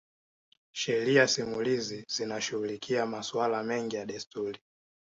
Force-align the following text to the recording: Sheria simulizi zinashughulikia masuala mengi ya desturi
Sheria 0.71 1.27
simulizi 1.27 2.05
zinashughulikia 2.07 3.05
masuala 3.05 3.63
mengi 3.63 3.95
ya 3.95 4.05
desturi 4.05 4.59